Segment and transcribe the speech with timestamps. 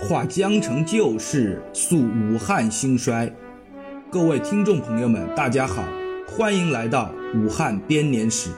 [0.00, 3.30] 话江城旧事，诉武汉兴衰。
[4.08, 5.82] 各位听众朋友们，大家好，
[6.24, 8.48] 欢迎来到武汉编年史。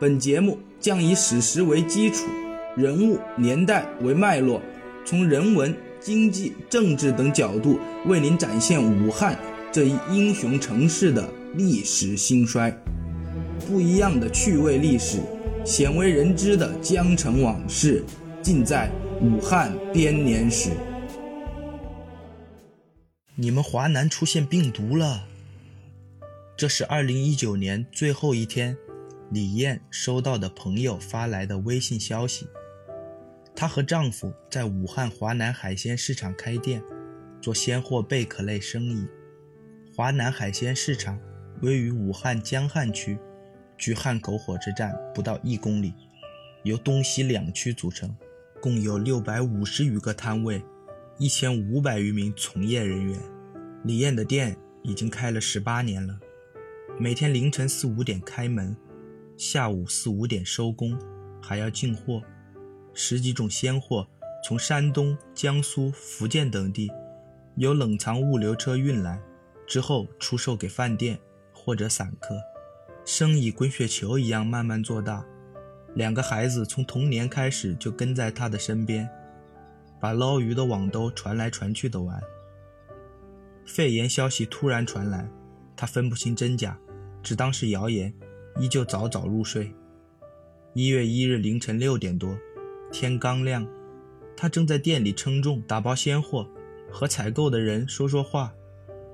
[0.00, 2.26] 本节目将以史实为基础，
[2.76, 4.60] 人物年代为脉络，
[5.04, 9.38] 从人文、经济、政治等角度为您展现武汉
[9.70, 12.76] 这一英雄城市的历史兴衰。
[13.68, 15.18] 不一样的趣味历史，
[15.64, 18.04] 鲜为人知的江城往事，
[18.44, 18.92] 尽在。
[19.22, 20.70] 武汉编年史。
[23.36, 25.26] 你们华南出现病毒了。
[26.54, 28.76] 这是二零一九年最后一天，
[29.30, 32.46] 李艳收到的朋友发来的微信消息。
[33.56, 36.82] 她和丈夫在武汉华南海鲜市场开店，
[37.40, 39.06] 做鲜货贝壳类生意。
[39.96, 41.18] 华南海鲜市场
[41.62, 43.18] 位于武汉江汉区，
[43.78, 45.94] 距汉口火车站不到一公里，
[46.64, 48.14] 由东西两区组成。
[48.64, 50.64] 共有六百五十余个摊位，
[51.18, 53.20] 一千五百余名从业人员。
[53.82, 56.18] 李艳的店已经开了十八年了，
[56.98, 58.74] 每天凌晨四五点开门，
[59.36, 60.98] 下午四五点收工，
[61.42, 62.22] 还要进货。
[62.94, 64.08] 十几种鲜货
[64.42, 66.90] 从山东、江苏、福建等地
[67.56, 69.20] 由冷藏物流车运来，
[69.66, 71.20] 之后出售给饭店
[71.52, 72.34] 或者散客，
[73.04, 75.22] 生意滚雪球一样慢慢做大。
[75.94, 79.08] 两个孩子从童年开始就跟在他的身边，
[80.00, 82.20] 把捞鱼的网兜传来传去的玩。
[83.64, 85.28] 肺炎消息突然传来，
[85.76, 86.76] 他分不清真假，
[87.22, 88.12] 只当是谣言，
[88.58, 89.72] 依旧早早入睡。
[90.74, 92.36] 一月一日凌晨六点多，
[92.90, 93.64] 天刚亮，
[94.36, 96.46] 他正在店里称重、打包鲜货，
[96.90, 98.52] 和采购的人说说话。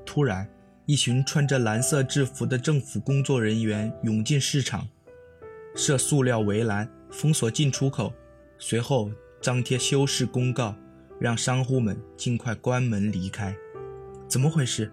[0.06, 0.50] 突然，
[0.86, 4.88] 一群穿着蓝色制服的政府工作人员涌进市场。
[5.74, 8.12] 设塑料围栏封锁进出口，
[8.58, 10.74] 随后张贴修市公告，
[11.18, 13.56] 让商户们尽快关门离开。
[14.28, 14.92] 怎么回事？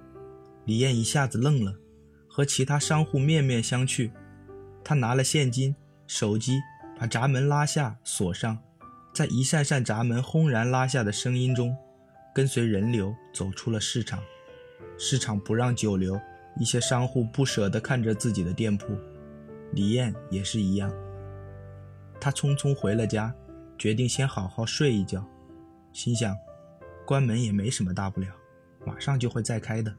[0.66, 1.76] 李艳一下子愣了，
[2.28, 4.12] 和其他商户面面相觑。
[4.84, 6.60] 他拿了现金、手机，
[7.00, 8.58] 把闸门拉下锁上，
[9.14, 11.76] 在一扇扇闸门轰然拉下的声音中，
[12.34, 14.20] 跟随人流走出了市场。
[14.98, 16.20] 市场不让久留，
[16.60, 18.98] 一些商户不舍得看着自己的店铺。
[19.78, 20.92] 李艳也是一样，
[22.20, 23.32] 她匆匆回了家，
[23.78, 25.24] 决定先好好睡一觉，
[25.94, 26.36] 心想，
[27.06, 28.28] 关门也没什么大不了，
[28.84, 29.94] 马上就会再开的。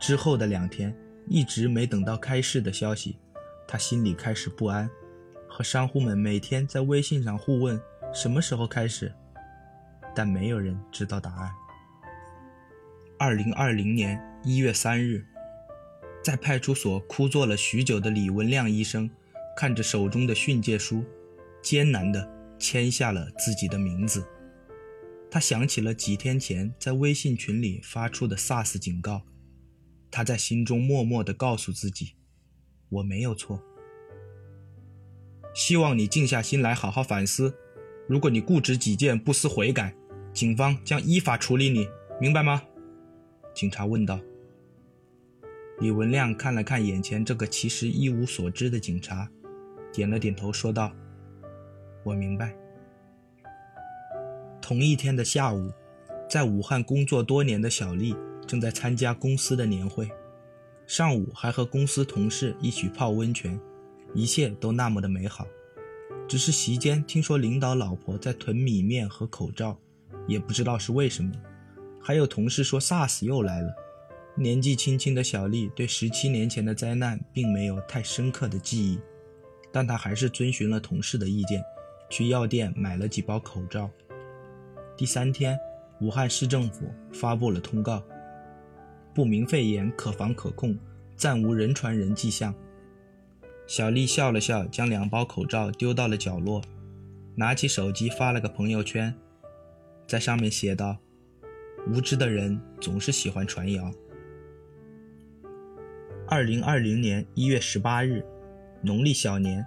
[0.00, 0.92] 之后的两天
[1.28, 3.20] 一直没等到开市的消息，
[3.68, 4.90] 她心里开始不安，
[5.48, 7.80] 和商户们每天在微信上互问
[8.12, 9.14] 什么时候开始，
[10.12, 11.52] 但没有人知道答案。
[13.16, 15.24] 二零二零年一月三日。
[16.28, 19.08] 在派出所枯坐了许久的李文亮医生，
[19.56, 21.02] 看着手中的训诫书，
[21.62, 24.22] 艰难地签下了自己的名字。
[25.30, 29.22] 他想起了几天前在微信群里发出的 SARS 警告，
[30.10, 32.12] 他在心中默默地告诉自己
[32.90, 33.62] ：“我没有错。”
[35.56, 37.56] 希望你静下心来好好反思。
[38.06, 39.94] 如果你固执己见、不思悔改，
[40.34, 41.88] 警方将依法处理你，
[42.20, 42.62] 明白吗？
[43.54, 44.20] 警察问道。
[45.80, 49.30] 李文亮看了看眼前这个其实一无所知的警察，
[49.92, 50.92] 点了点头，说道
[52.02, 52.52] ：“我明白。”
[54.60, 55.72] 同一天的下午，
[56.28, 60.10] 在武汉工作多年的小丽正在参加公司的年会，
[60.84, 63.58] 上午还和公司同事一起泡温泉，
[64.14, 65.46] 一切都那么的美好。
[66.26, 69.78] 只是席间听说领导老婆在囤米面和口罩，
[70.26, 71.30] 也不知道是为什么。
[72.02, 73.72] 还有同事说 SARS 又来了。
[74.40, 79.00] 年纪轻轻的小丽对十七年前的灾难并没有太深刻的记忆，
[79.72, 81.60] 但她还是遵循了同事的意见，
[82.08, 83.90] 去药店买了几包口罩。
[84.96, 85.58] 第三天，
[86.00, 88.00] 武汉市政府发布了通告：
[89.12, 90.78] 不明肺炎可防可控，
[91.16, 92.54] 暂无人传人迹象。
[93.66, 96.62] 小丽笑了笑，将两包口罩丢到了角落，
[97.34, 99.12] 拿起手机发了个朋友圈，
[100.06, 100.96] 在上面写道
[101.92, 103.92] ：“无知的人总是喜欢传谣。”
[106.30, 108.22] 二零二零年一月十八日，
[108.82, 109.64] 农历小年，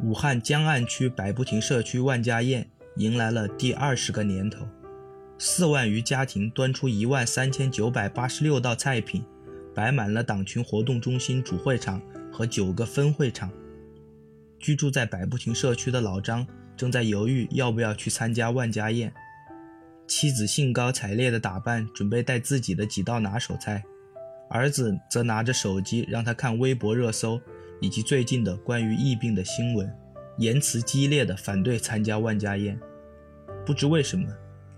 [0.00, 4.64] 武汉江岸区百步亭社区万家宴迎来了第二十个年头，
[5.38, 9.24] 四万余家庭端出一万三千九百八十六道菜品，
[9.74, 12.00] 摆满了党群活动中心主会场
[12.32, 13.50] 和九个分会场。
[14.60, 16.46] 居住在百步亭社区的老张
[16.76, 19.12] 正在犹豫要不要去参加万家宴，
[20.06, 23.84] 妻子兴高采烈的打扮，准备带自己的几道拿手菜。
[24.48, 27.40] 儿子则拿着手机让他看微博热搜
[27.80, 29.92] 以及最近的关于疫病的新闻，
[30.38, 32.78] 言辞激烈的反对参加万家宴。
[33.64, 34.28] 不知为什么，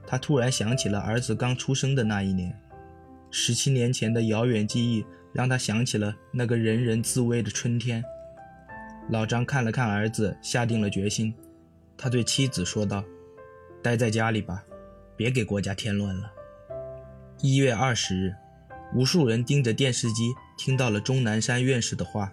[0.06, 2.58] 他突然想起了儿子刚出生的那一年，
[3.30, 8.02] 十七年前的遥远记忆让他想起了那个人人自危的春天。
[9.10, 11.34] 老张看了看儿子，下定了决心。
[11.96, 13.04] 他对妻子说道
[13.82, 14.64] ：“待在家里吧，
[15.16, 16.30] 别给国家添乱了。”
[17.40, 18.34] 一月二十日，
[18.94, 22.32] 无数人盯着电视机，听到了钟南山院士的话，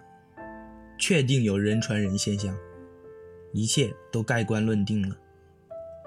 [0.98, 2.56] 确定有人传人现象，
[3.52, 5.16] 一切都盖棺论定了。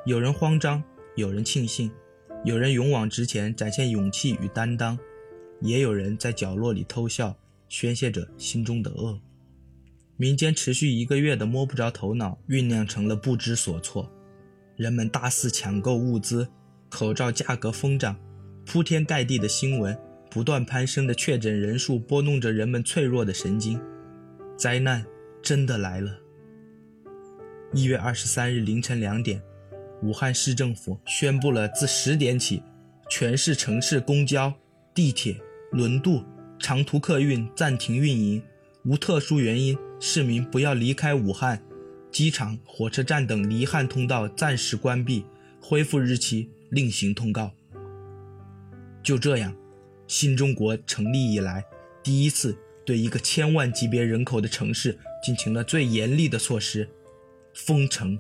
[0.06, 0.84] 有人慌张。
[1.16, 1.92] 有人庆幸，
[2.46, 4.98] 有人勇往直前，展现勇气与担当，
[5.60, 7.36] 也有人在角落里偷笑，
[7.68, 9.20] 宣泄着心中的恶。
[10.16, 14.10] 民间持续一个月的摸不着头脑，酝酿成了不知所措。
[14.78, 16.48] 人们大肆抢购物资，
[16.88, 18.16] 口罩价格疯涨，
[18.66, 19.98] 铺天盖地的新闻，
[20.30, 23.80] 不断攀升的确诊人数拨弄着人们脆弱的神经。
[24.58, 25.06] 灾难
[25.42, 26.18] 真的来了。
[27.74, 29.42] 一月二十三日凌晨两点。
[30.02, 32.64] 武汉市政府宣布了，自十点起，
[33.10, 34.54] 全市城市公交、
[34.96, 35.36] 地铁、
[35.74, 36.24] 轮渡、
[36.58, 38.42] 长途客运暂停运营，
[38.86, 41.62] 无特殊原因，市民不要离开武汉。
[42.12, 45.26] 机场、火车站等离汉通道暂时关闭，
[45.62, 47.52] 恢复日期另行通告。
[49.04, 49.54] 就这样，
[50.10, 51.64] 新中国成立以来，
[52.02, 56.90] 第一次对一个千万级别人口的城市进行了最严厉的措施——
[57.54, 58.20] 封城。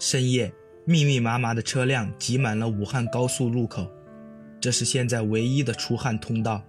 [0.00, 0.52] 深夜，
[0.84, 3.88] 密密麻麻的车辆挤满了武汉高速路口，
[4.60, 6.60] 这是现在唯一的出汉通道。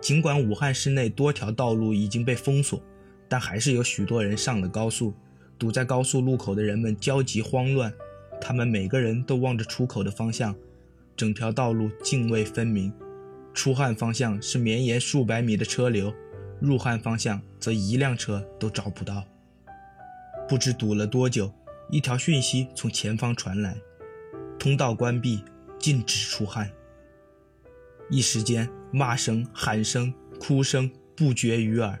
[0.00, 2.80] 尽管武汉市内多条道路已经被封锁，
[3.28, 5.12] 但还是有许多人上了高速。
[5.58, 7.92] 堵在高速路口的人们焦急慌乱，
[8.40, 10.54] 他们每个人都望着出口的方向，
[11.20, 12.90] 整条道路泾渭分明。
[13.52, 16.10] 出汉方向是绵延数百米的车流，
[16.62, 19.22] 入汉方向则一辆车都找不到。
[20.48, 21.52] 不知堵了多久。
[21.90, 23.76] 一条讯息从前方传来：
[24.58, 25.44] 通道关闭，
[25.78, 26.70] 禁止出汉。
[28.08, 31.98] 一时间，骂声、喊声、哭声不绝于耳，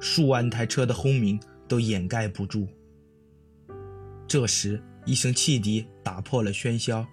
[0.00, 1.38] 数万台车的轰鸣
[1.68, 2.66] 都掩盖不住。
[4.26, 7.06] 这时，一声汽笛打破了喧嚣，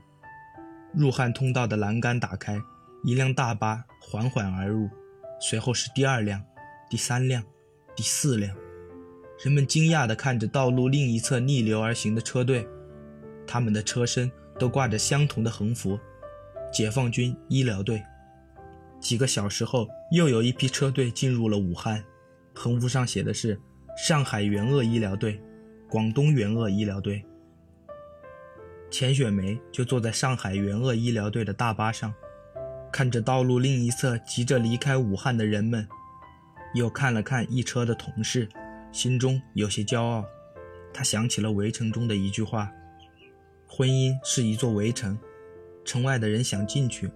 [0.94, 2.62] 入汉通道的栏杆打开，
[3.04, 4.88] 一辆大巴缓缓而入，
[5.40, 6.42] 随后是第二辆、
[6.90, 7.44] 第三辆、
[7.96, 8.56] 第四辆。
[9.44, 12.68] 人们惊讶地看着道路另一侧逆流而行的车队，
[13.48, 16.00] 他们的车身都挂着相同的横幅
[16.72, 18.02] ：“解放军医疗队。”
[19.02, 22.04] 几个小时后，又有一批车队进入了武汉，
[22.54, 23.60] 横幅上写的是
[23.98, 25.42] “上海援鄂医疗队
[25.90, 27.26] ”“广东援鄂医疗队”。
[28.94, 32.14] 钱雪梅就坐在上海援鄂医疗队的大巴上，
[32.92, 35.88] 看着道路另一侧急着离开武汉的人们，
[36.76, 38.48] 又看了看一车的同事。
[38.92, 40.24] 心中有些骄傲，
[40.94, 42.72] 他想起了围城中的一句话
[43.66, 45.18] ：“婚姻是一座围城，
[45.84, 47.10] 城外的人想进去，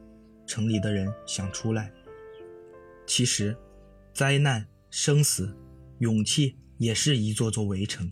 [0.47, 1.91] 城里的人想出来。
[3.05, 3.55] 其实，
[4.15, 5.55] 灾难、生死、
[5.99, 8.09] 勇气也是一座座围城。”